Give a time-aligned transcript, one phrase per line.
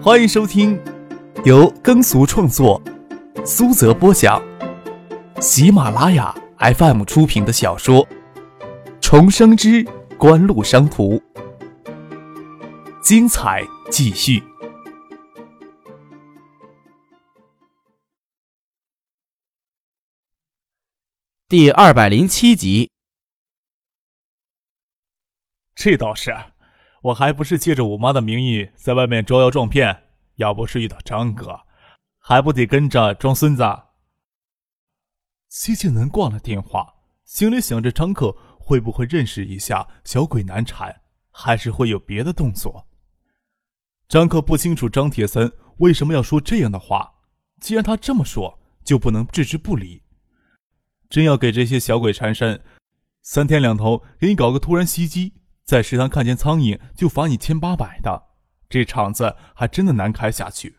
[0.00, 0.80] 欢迎收听
[1.44, 2.80] 由耕俗创作、
[3.44, 4.40] 苏泽播讲、
[5.40, 8.06] 喜马拉雅 FM 出品的小说
[9.00, 9.82] 《重生之
[10.16, 11.16] 官路商途》，
[13.02, 14.40] 精彩继续，
[21.48, 22.92] 第二百零七集。
[25.74, 26.32] 这倒是。
[27.02, 30.04] 我还不是借着我妈的名义在外面招摇撞骗，
[30.36, 31.60] 要不是遇到张哥，
[32.18, 33.62] 还不得跟着装孙子？
[35.48, 42.86] 谢建南挂了电话，心里想着张克会不会认识一下小鬼难缠，还是会有别的动作。
[44.08, 47.14] 张克不清楚张铁森为什么要说这样的话，
[47.60, 50.02] 既然他这么说，就不能置之不理。
[51.08, 52.62] 真要给这些小鬼缠身，
[53.22, 55.34] 三天两头给你搞个突然袭击。
[55.68, 58.28] 在食堂看见苍蝇就罚你千八百的，
[58.70, 60.78] 这场子还真的难开下去。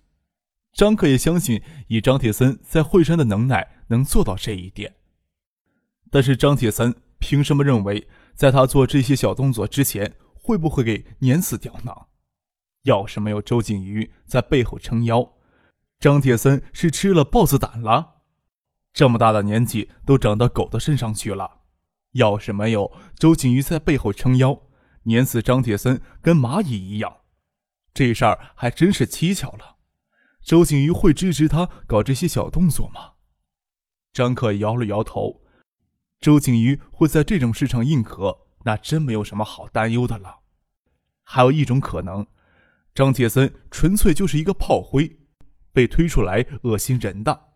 [0.73, 4.95] 张克也相信以张铁森在惠山的能耐能做到这一点，
[6.09, 11.93] 但是张铁森凭什么认为在他做这些小动作之前会不会给碾死掉呢？
[12.81, 15.33] 要是没有周景瑜在背后撑腰，
[15.99, 18.23] 张铁森是吃了豹子胆了。
[18.91, 21.59] 这么大的年纪都长到狗的身上去了，
[22.13, 24.59] 要是没有周景瑜在背后撑腰。
[25.09, 27.21] 碾死张铁森跟蚂蚁一样，
[27.95, 29.77] 这事儿还真是蹊跷了。
[30.45, 33.13] 周景瑜会支持他搞这些小动作吗？
[34.13, 35.41] 张克摇了摇头。
[36.21, 40.41] 周景瑜会在这种事上硬核，那真没有什么好担忧的了。
[41.23, 42.27] 还有一种可能，
[42.93, 45.21] 张铁森纯粹就是一个炮灰，
[45.73, 47.47] 被推出来恶心人的。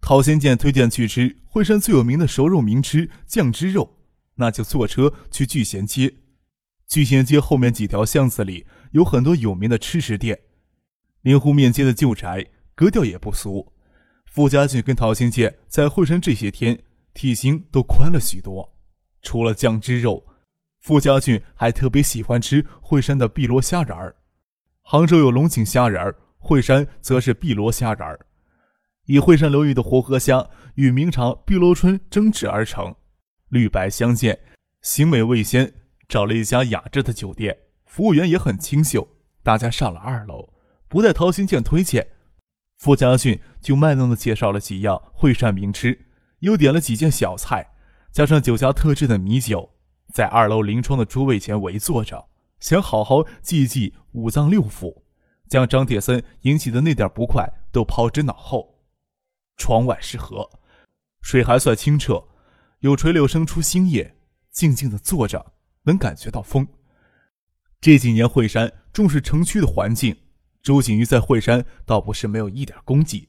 [0.00, 3.98] 陶先健推荐去吃惠山最有名的熟肉名吃酱汁肉。
[4.36, 6.21] 那就坐车去聚贤街。
[6.92, 10.38] 聚贤街后面几条巷子里有很多有名的吃食店。
[11.22, 13.72] 灵湖面街的旧宅格调也不俗。
[14.26, 16.78] 傅家俊跟陶新建在惠山这些天
[17.14, 18.76] 体型都宽了许多。
[19.22, 20.22] 除了酱汁肉，
[20.80, 24.14] 傅家俊还特别喜欢吃惠山的碧螺虾仁儿。
[24.82, 28.26] 杭州有龙井虾仁儿，惠山则是碧螺虾仁儿，
[29.06, 32.94] 以惠山流域的活河虾与明朝碧螺春蒸制而成。
[33.48, 34.38] 绿白相间，
[34.82, 35.72] 形美味鲜。
[36.12, 37.56] 找了一家雅致的酒店，
[37.86, 39.08] 服务员也很清秀。
[39.42, 40.52] 大家上了二楼，
[40.86, 42.06] 不带陶新建推荐，
[42.76, 45.98] 傅家俊就卖弄的介绍了几样惠善名吃，
[46.40, 47.66] 又点了几件小菜，
[48.10, 49.70] 加上酒家特制的米酒，
[50.12, 52.28] 在二楼临窗的桌位前围坐着，
[52.60, 54.94] 想好好记一记五脏六腑，
[55.48, 58.82] 将张铁森引起的那点不快都抛之脑后。
[59.56, 60.50] 窗外是河，
[61.22, 62.22] 水还算清澈。
[62.80, 64.14] 有垂柳生出新叶，
[64.50, 65.51] 静静的坐着，
[65.84, 66.66] 能感觉到风。
[67.80, 70.16] 这几年惠山重视城区的环境，
[70.62, 73.28] 周景瑜在惠山倒不是没有一点功绩。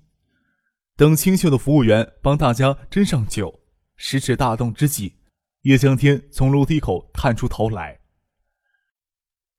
[0.95, 3.61] 等清秀的服务员帮大家斟上酒，
[3.95, 5.17] 十指大动之际，
[5.61, 8.01] 叶江天从楼梯口探出头来：“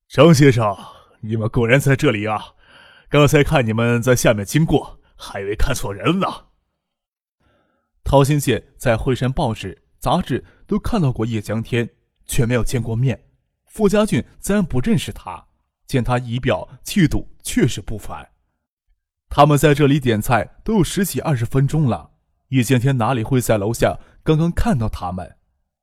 [0.08, 0.76] 张先生，
[1.22, 2.54] 你们果然在这里啊！
[3.08, 6.50] 刚才看你们在下面经过，还以为看错人了。”
[8.04, 9.84] 陶新建在惠山报纸。
[9.98, 11.88] 杂志都看到过叶江天，
[12.26, 13.24] 却没有见过面。
[13.66, 15.46] 傅家俊自然不认识他，
[15.86, 18.28] 见他仪表气度确实不凡。
[19.28, 22.12] 他们在这里点菜都有十几二十分钟了，
[22.48, 25.36] 叶江天哪里会在楼下刚刚看到他们？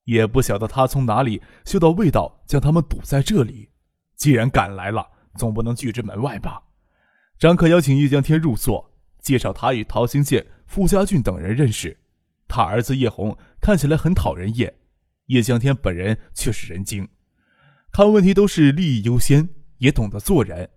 [0.06, 3.69] 也不晓得他从哪里嗅到味道，将他们堵在这里。
[4.16, 6.63] 既然赶来了，总不能拒之门外吧？
[7.38, 11.97] 张克邀请叶江天入座，介绍他与陶兴建、傅家俊等人认识。
[12.47, 14.74] 他儿子叶红看起来很讨人厌，
[15.31, 17.08] 叶江天本人却是人精，
[17.90, 19.47] 看问题都是利益优先，
[19.78, 20.69] 也懂得做人。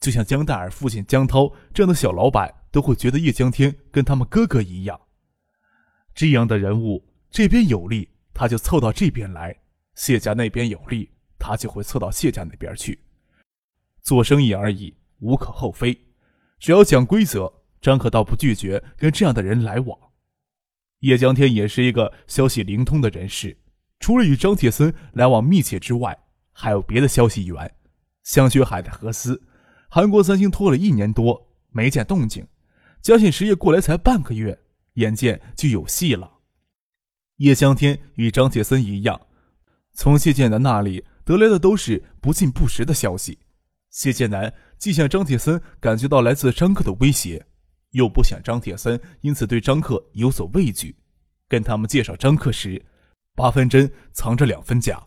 [0.00, 5.00] 就像江大尔父亲江涛这样的小老板，都会觉得叶江天跟他们哥哥一样。
[6.14, 9.50] 这样的人物，这边有利，他就凑到这边来；
[9.94, 11.08] 谢家那边有利，
[11.38, 13.02] 他就会凑到谢家那边去。
[14.02, 15.98] 做生意而已，无可厚非。
[16.58, 17.50] 只要讲规则，
[17.80, 19.98] 张可倒不拒绝跟这样的人来往。
[20.98, 23.56] 叶江天也是一个消息灵通的人士，
[24.02, 26.18] 除了与张铁森来往密切之外，
[26.50, 27.72] 还有别的消息源。
[28.24, 29.40] 香雪海的核丝，
[29.88, 32.44] 韩国三星拖了一年多没见动静，
[33.00, 34.58] 嘉信实业过来才半个月，
[34.94, 36.28] 眼见就有戏了。
[37.36, 39.20] 叶江天与张铁森一样，
[39.92, 43.38] 从谢建南那里得来的都是不尽不实的消息。
[43.88, 47.46] 谢建南既想张铁森感觉到来自张克的威胁。
[47.92, 50.96] 又不想张铁森因此对张克有所畏惧，
[51.46, 52.82] 跟他们介绍张克时，
[53.34, 55.04] 八分真藏着两分假。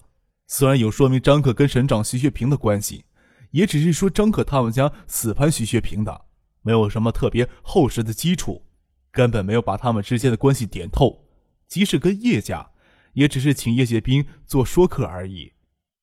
[0.48, 3.06] 虽然有说明张克跟省长徐学平的关系，
[3.52, 6.26] 也只是说张可他们家死攀徐学平的，
[6.62, 8.64] 没有什么特别厚实的基础，
[9.12, 11.26] 根本没有把他们之间的关系点透。
[11.68, 12.72] 即使跟叶家，
[13.14, 15.54] 也只是请叶剑兵做说客而已。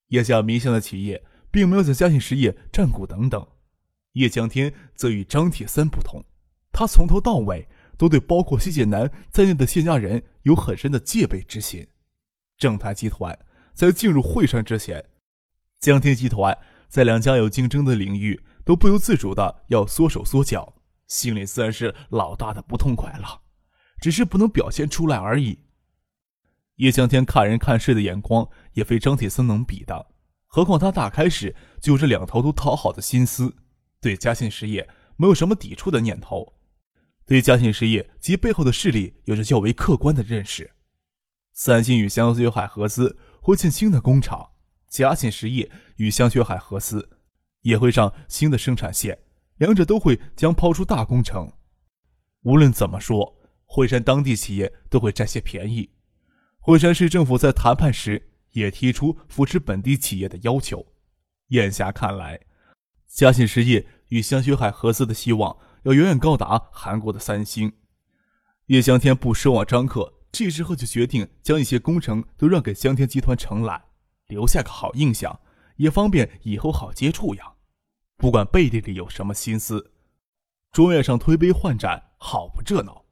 [0.08, 3.46] 叶家名下的企业，并没有在嘉信实业占股等等。
[4.14, 6.24] 叶江天则与张铁三不同，
[6.72, 11.86] 他从头到尾都对包括谢剑南在内的谢家人有很深的戒备之心。
[12.62, 13.36] 正泰集团
[13.74, 15.04] 在进入惠山之前，
[15.80, 16.56] 江天集团
[16.88, 20.76] 在两家有竞争的领域都不由自主的要缩手缩脚，
[21.08, 23.40] 心里自然是老大的不痛快了，
[24.00, 25.64] 只是不能表现出来而已。
[26.76, 30.12] 叶江天看人看事的眼光也非张铁森能比的，
[30.46, 33.56] 何况他打开始就这两头都讨好的心思。
[34.00, 36.54] 对嘉信实业没有什么抵触的念头，
[37.26, 40.70] 对嘉信实业及背后的势力有着较为客观的认识。
[41.52, 44.52] 三星与香雪海合资会建新的工厂，
[44.88, 47.18] 嘉信实业与香雪海合资
[47.60, 49.18] 也会上新的生产线，
[49.58, 51.52] 两者都会将抛出大工程。
[52.42, 55.90] 无论怎么说，惠山当地企业都会占些便宜。
[56.58, 60.86] 惠山市政府在谈判时也提出扶持本地企业的要求，
[61.48, 62.40] 眼下看来。
[63.06, 67.72] 嘉信实业与香雪海合资的希望要远远高达韩国的三星。
[68.66, 73.84] 叶翔天不奢望张克这时候就决定将一些工程都让给香天集团承揽，
[74.28, 75.40] 留下个好印象，
[75.76, 77.52] 也方便以后好接触呀。
[78.16, 79.92] 不管背地里有什么心思，
[80.72, 83.04] 桌面上推杯换盏，好不热闹。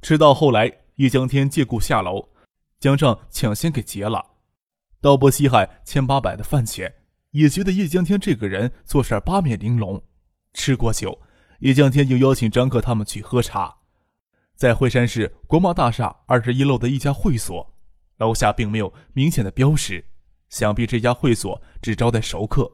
[0.00, 2.28] 直到后来，叶江天借故下楼，
[2.78, 4.24] 将账抢先给结了，
[5.00, 6.94] 道伯西海千八百的饭钱。
[7.32, 10.04] 也觉得叶江天这个人做事八面玲珑。
[10.52, 11.20] 吃过酒，
[11.60, 13.76] 叶江天就邀请张克他们去喝茶，
[14.60, 17.74] 在惠山市国贸大厦二十一楼的一家会所，
[18.18, 20.04] 楼下并没有明显的标识，
[20.50, 22.70] 想必这家会所只招待熟客。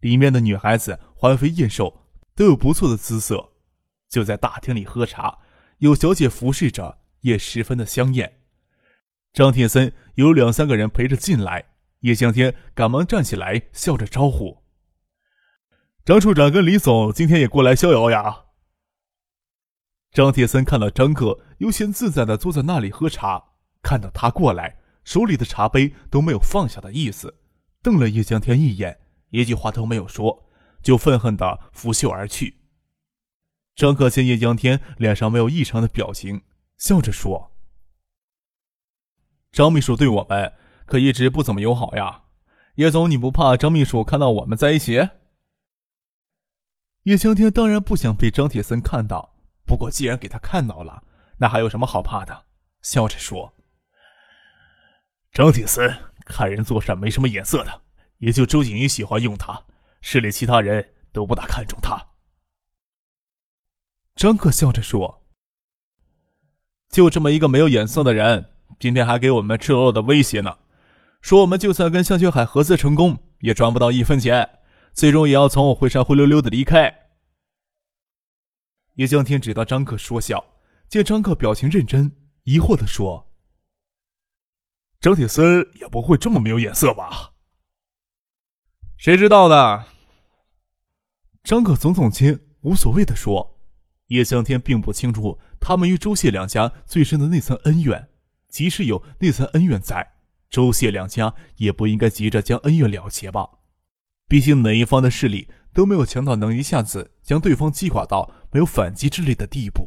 [0.00, 3.50] 里面的女孩子环肥燕瘦，都有不错的姿色。
[4.08, 5.40] 就在大厅里喝茶，
[5.80, 8.40] 有小姐服侍着，也十分的香艳。
[9.34, 11.66] 张铁森有两三个人陪着进来。
[12.00, 14.62] 叶向天赶忙站起来，笑着招呼
[16.06, 18.44] ：“张处长跟李总今天也过来逍遥呀。”
[20.16, 23.50] 张铁森看到张克悠闲自在的坐在那里喝茶，
[23.82, 27.34] 看到他过来，手里的茶杯都没有放下的意思，
[27.82, 28.98] 瞪了叶江天一眼，
[29.28, 30.48] 一句话都没有说，
[30.82, 32.62] 就愤恨的拂袖而去。
[33.74, 36.40] 张克见叶江天脸上没有异常的表情，
[36.78, 37.50] 笑着说
[39.52, 40.54] ：“张秘书对我们。”
[40.86, 42.22] 可一直不怎么友好呀，
[42.76, 45.10] 叶总，你不怕张秘书看到我们在一起？
[47.02, 49.35] 叶江天当然不想被张铁森看到，
[49.66, 51.02] 不过既然给他看到了，
[51.38, 52.44] 那还有什么好怕的？
[52.82, 53.52] 笑着说
[55.32, 55.92] ：“张铁森
[56.24, 57.82] 看人做事没什么眼色的，
[58.18, 59.64] 也就周景瑜喜欢用他，
[60.00, 62.00] 市里其他人都不大看重他。”
[64.14, 65.24] 张克笑着说
[66.88, 70.58] ：“就这么一个没有眼色的人，今天还给我们赤裸裸的威胁呢。”
[71.20, 74.48] 说我们就算跟向雪海合资成功，也赚不到一分钱，
[74.92, 77.05] 最终也要从我会上灰溜溜的离开。
[78.96, 80.44] 叶江天只当张克说笑，
[80.88, 82.10] 见张克表情认真，
[82.44, 83.30] 疑惑的说
[85.00, 87.34] ：“张铁森也不会这么没有眼色吧？”
[88.96, 89.84] 谁知道的？
[91.44, 93.60] 张克耸耸肩，无所谓的说
[94.08, 98.08] ：“叶向天并不清楚他们与周谢两家最深的那层恩怨，
[98.48, 100.14] 即使有那层恩怨在。”
[100.48, 103.46] 周谢两家也不应该急着将恩怨了结吧，
[104.26, 109.86] 毕竟哪一方的势力都没有强到能一下子将对方击垮到没有反击之力的地步。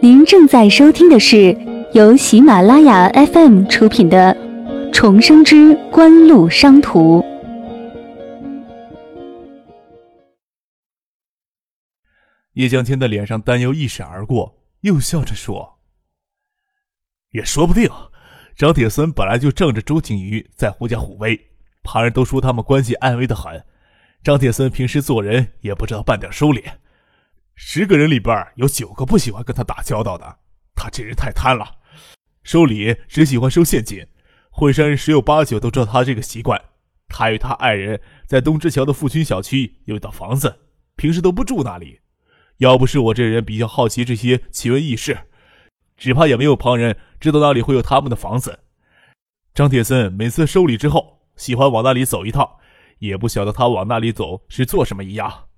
[0.00, 1.54] 您正在收听的是
[1.92, 4.34] 由喜马拉雅 FM 出品的
[4.90, 7.20] 《重生之官路商途》。
[12.54, 15.78] 叶江天的脸上担忧一闪而过，又笑着说
[17.32, 17.90] ：“也说不定，
[18.56, 21.49] 张铁森本来就仗着周景瑜在狐假虎威，
[21.82, 23.64] 旁人都说他们关系暧昧的很。
[24.22, 26.74] 张铁森平时做人也不知道半点收敛，
[27.54, 30.38] 十个人里边有九个不喜欢跟他打交道的。
[30.74, 31.76] 他这人太贪了，
[32.42, 34.06] 收礼只喜欢收现金。
[34.50, 36.60] 惠山十有八九都知道他这个习惯。
[37.08, 40.60] 他与他爱人在东直桥的富军小区有一套房子，
[40.96, 42.00] 平时都不住那里。”
[42.58, 45.16] 要不是我这人比较好奇这些奇闻异事，
[45.96, 48.58] 只怕也没有旁人知道那里会有他们的房子。
[49.54, 52.58] 张铁森每次收礼之后，喜欢往那里走一趟，
[52.98, 55.48] 也不晓得他往那里走是做什么一样。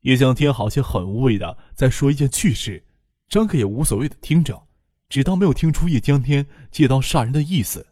[0.00, 2.86] 叶向天好像很无谓的在说一件趣事，
[3.28, 4.66] 张克也无所谓的听着，
[5.10, 7.86] 只当没有听出叶江天借刀杀人的意思。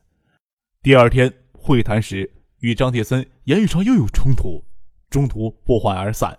[0.82, 4.64] 第二天会谈时，与张铁森言语上又有冲突，
[5.10, 6.38] 中途不欢而散。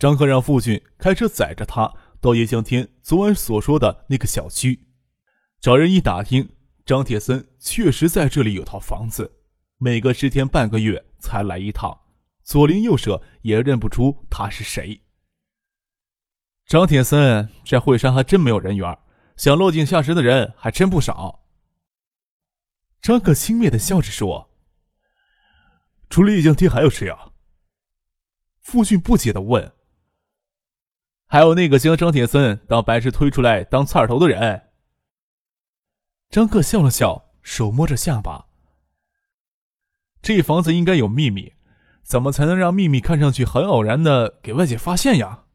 [0.00, 4.88] 张克让父亲开车载着他到叶江天昨晚所说的那个小区，
[5.60, 6.55] 找人一打听，
[6.86, 9.40] 张铁森确实在这里有套房子，
[9.76, 12.02] 每隔十天半个月才来一趟，
[12.44, 15.02] 左邻右舍也认不出他是谁。
[16.64, 18.96] 张铁森在惠山还真没有人缘。
[19.36, 21.44] 想落井下石的人还真不少。
[23.02, 24.48] 张可轻蔑的笑着说
[26.08, 27.32] ：“除了叶江天，还有谁啊？”
[28.62, 29.74] 傅俊不解的问
[31.28, 34.62] ：“还有那个将张铁森当白痴推出来当刺儿头的人。”
[36.36, 38.44] 张克笑了笑，手摸着下巴
[40.20, 41.54] ：“这房子应该有秘密，
[42.02, 45.46] 怎么才能让秘密看上去很偶然的给外界发现呀？”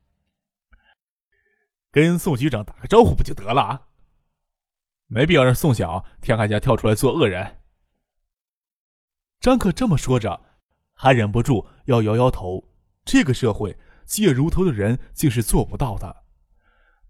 [1.92, 3.90] 跟宋局长打个招呼不就得了？
[5.06, 7.60] 没必要让宋晓天海家跳出来做恶人。
[9.40, 10.42] 张克这么说着，
[10.96, 12.72] 还忍不住要摇摇头。
[13.06, 16.24] 这个社会借如头的人竟是做不到的。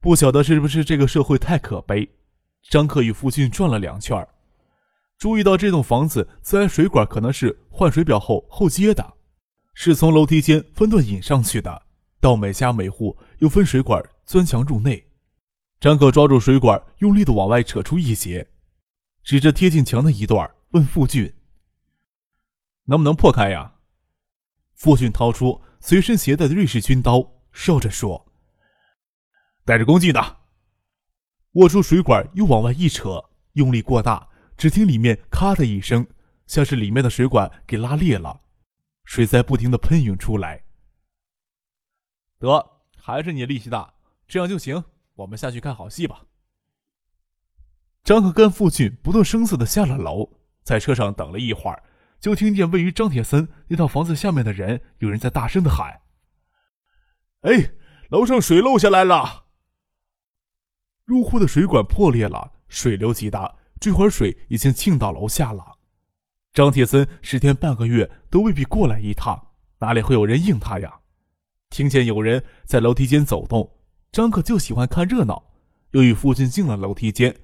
[0.02, 2.18] 不晓得是不是这个社会太可悲。
[2.70, 4.28] 张克与父亲转了两圈，
[5.18, 9.14] 注意到这栋房子自来水管可能是换水表后后接的，
[9.74, 11.84] 是从楼梯间分段引上去的，
[12.20, 14.04] 到每家每户又分水管。
[14.24, 15.12] 钻墙入内，
[15.82, 18.48] 张可抓住水管，用力的往外扯出一截，
[19.24, 21.34] 指着贴近墙的一段，问傅俊
[22.88, 23.74] ：“能不能破开呀？”
[24.74, 28.32] 傅俊掏出随身携带的瑞士军刀，笑着说
[29.66, 30.38] ：“带着工具的。”
[31.54, 36.08] 握住水管，又往外一扯，用力过大，只听里面“咔”的一声，
[36.48, 38.42] 像是里面的水管给拉裂了，
[39.04, 40.64] 水在不停的喷涌出来。
[42.40, 42.66] 得，
[42.98, 43.94] 还是你力气大。
[44.28, 44.82] 这样就行，
[45.16, 46.22] 我们下去看好戏吧。
[48.04, 50.32] 张可跟父亲不动声色的下了楼，
[50.64, 51.84] 在车上等了一会儿，
[52.20, 56.02] 就听见位于张铁森那套房子下面的人有人在大声的喊
[57.42, 57.74] ：“哎，
[58.10, 59.48] 楼上水漏下来了！
[61.12, 65.76] 入户的水管破裂了，水流极大，这会儿水已经浸到楼下了。
[66.54, 69.50] 张铁森十天半个月都未必过来一趟，
[69.80, 71.00] 哪里会有人应他呀？
[71.70, 73.70] 听见有人在楼梯间走动。”
[74.14, 75.44] 张可就喜欢看热闹，
[75.92, 77.36] 又与父亲进了楼梯间，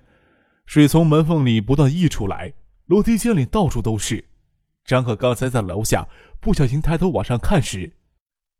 [0.65, 2.53] 水从门缝里不断溢出来，
[2.85, 4.23] 楼梯间里到处都是。
[4.85, 6.07] 张可刚才在楼下
[6.39, 7.91] 不小心抬头往上看时，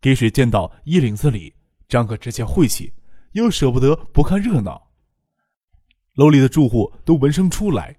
[0.01, 1.53] 给水溅到衣领子里，
[1.87, 2.91] 张可直接晦气，
[3.31, 4.85] 又舍不得不看热闹。
[6.17, 7.95] 楼里的住户都闻声出来，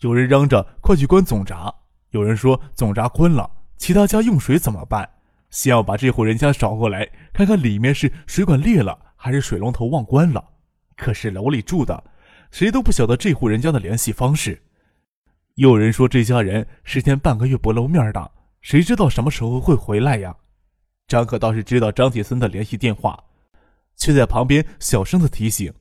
[0.00, 1.74] 有人嚷着快去关总闸，
[2.10, 5.08] 有人说总闸关了，其他家用水怎么办？
[5.50, 8.98] 先要把这户人家找过来，看看里面是水管裂了。
[9.16, 10.44] 还是水龙头忘关了，
[10.96, 12.04] 可是楼里住的，
[12.50, 14.62] 谁都不晓得这户人家的联系方式。
[15.54, 20.36] 又有人说这家人十天半个月不露面的，谁知道什么时候会回来呀？
[21.08, 23.24] 张可倒是知道张铁森的联系电话，
[23.96, 25.72] 却在旁边小声的提醒：“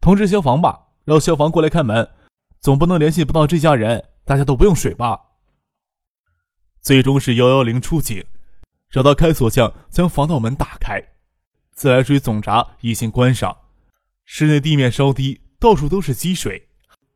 [0.00, 2.08] 通知消防吧，让消防过来开门，
[2.60, 5.20] 总不能联系不到这家人，大家都不用水吧？”
[6.80, 8.24] 最终是幺幺零出警，
[8.88, 11.02] 找到开锁匠将防盗门打开。
[11.72, 13.56] 自来水总闸已经关上，
[14.24, 16.68] 室内地面稍低，到处都是积水，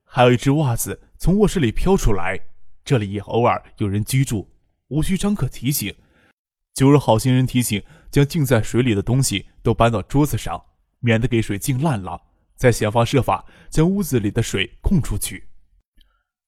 [0.05, 2.39] 还有一只袜子从卧室里飘出来。
[2.85, 4.51] 这里也偶尔有人居住，
[4.89, 5.95] 无需张可提醒。
[6.75, 10.65] 就如好心人提醒，将浸在水里的东西都搬到桌子上，
[10.99, 12.21] 免得给水浸烂了。
[12.57, 15.49] 再想方设法将屋子里的水控出去。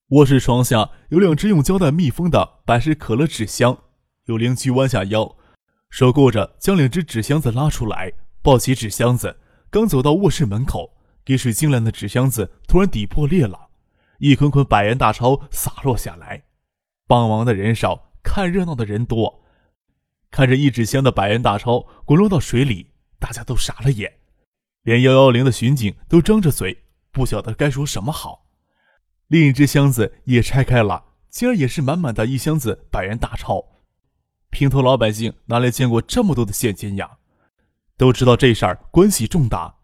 [0.08, 3.76] 卧室床下有两只用胶带密封的百事可乐纸箱，
[4.26, 5.36] 有邻居弯下腰。
[5.90, 9.38] 手顾着将两只纸箱子拉出来，抱起纸箱子，
[9.70, 13.68] 刚走到卧室门口，给水进来的纸箱子突然底破裂了，
[14.18, 16.44] 一捆捆百元大钞洒落下来。
[17.06, 19.42] 帮忙的人少，看热闹的人多。
[20.30, 24.12] 看着一纸箱的百元大钞滚落到水里，大家都傻了眼，
[24.84, 28.46] 连幺幺零的巡警都张着嘴，不晓得该说什么好。
[29.26, 33.82] 另一只箱子也拆开了，竟然也是满满的一箱子百元大钞。
[34.50, 37.18] 平头老百姓哪里见过这么多的现金呀？
[37.96, 39.76] 都知道这事儿关系重大。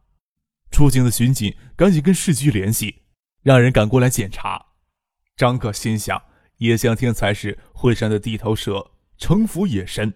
[0.71, 3.02] 出警的巡警赶紧跟市局联系，
[3.42, 4.66] 让人赶过来检查。
[5.35, 6.23] 张可心想，
[6.59, 10.12] 叶江天才是惠山的地头蛇，城府也深。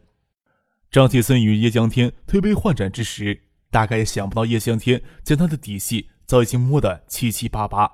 [0.90, 3.44] 张铁森与叶江天推杯换盏之时，
[3.75, 7.90] 大概也想不到叶向天将他的底细早已经摸得七七八八。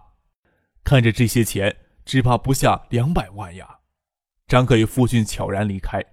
[0.85, 3.79] 看着这些钱，只怕不下两百万呀！
[4.47, 6.05] 张可与父亲悄然离开。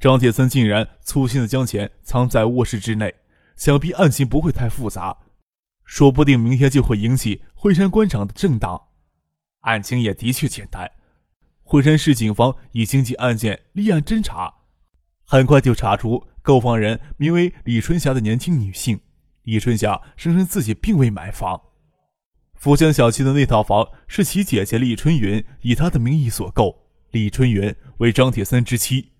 [0.00, 3.14] 张铁森竟然粗心的将钱藏在卧室之内，
[3.54, 5.16] 想必案情不会太复杂。
[5.84, 8.88] 说不定明天就会引起惠山官场的震荡。
[9.60, 10.90] 案情也的确简单，
[11.62, 14.52] 惠山市警方已经将案件立案侦查，
[15.24, 18.98] 很快就查出购房人名为李春霞的年轻女性。
[19.42, 21.60] 李春霞声称自己并未买房，
[22.54, 26.88] 福江小区的那套房是其姐姐李春云以她的名义所购。
[27.10, 29.12] 李春云为张铁森之妻。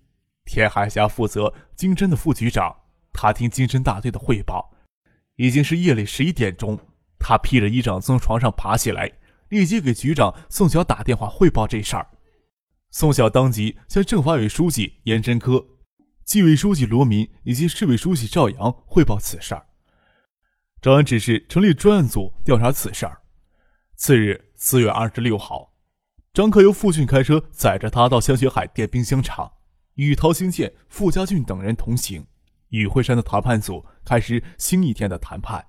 [0.43, 2.75] 田海霞负责经侦的副局长，
[3.13, 4.71] 他听经侦大队的汇报，
[5.35, 6.79] 已经是夜里十一点钟。
[7.19, 9.11] 他披着衣裳从床上爬起来，
[9.49, 12.07] 立即给局长宋晓打电话汇报这事儿。
[12.89, 15.63] 宋晓当即向政法委书记严真科、
[16.29, 19.59] 纪委书记罗明以及市委书记赵阳汇报此事。
[20.79, 23.09] 赵阳指示成立专案组调查此事。
[23.95, 25.73] 次日，四月二十六号，
[26.31, 29.53] 张克由父亲开车载着他到香雪海电冰箱厂，
[29.95, 32.27] 与陶兴建、傅家俊等人同行，
[32.67, 35.65] 与惠山的谈判组开始新一天的谈判。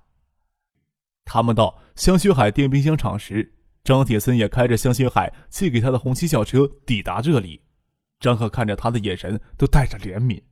[1.24, 7.62] 他们到香雪海电冰箱厂时，张铁森也开着香雪海寄给他的红旗轿车抵达这里。
[8.20, 10.42] 张克看着他的眼神都带着怜悯，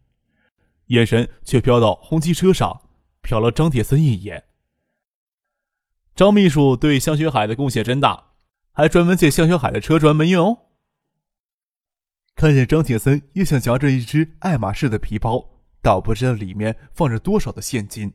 [0.89, 2.83] 眼神却飘到红旗车上，
[3.23, 4.45] 瞟了张铁森一眼。
[6.15, 8.33] 张秘书对香雪海的贡献真大，
[8.73, 10.59] 还专门借香雪海的车专门用。
[12.35, 18.13] 看见张铁森又想夹着一只爱马仕的皮包，倒不知道里面放着多少的现金。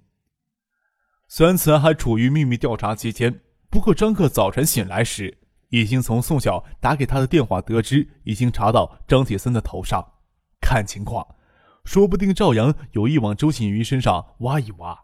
[1.27, 5.37] 虽然此案还处于秘密调查期间，不过张克早晨醒来时，
[5.69, 10.05] 已经从宋晓打给他的电话得知，已经查到张铁森的头上。
[10.61, 11.25] 看情况，
[11.85, 15.03] 说不定赵阳有意往周景瑜身上挖一挖。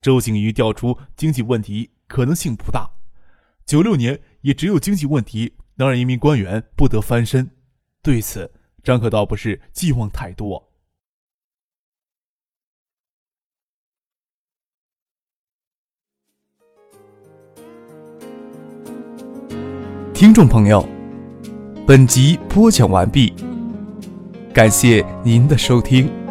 [0.00, 1.90] 周景瑜调出经济问题。
[2.08, 2.90] 可能性不大，
[3.64, 7.52] 九六年也只有经济问题能让一名官员不得翻身。
[8.02, 8.52] 对此，
[8.82, 10.70] 张可倒不是寄望太多。
[20.12, 20.86] 听众朋友，
[21.86, 23.32] 本集播讲完毕，
[24.52, 26.21] 感谢您的收听。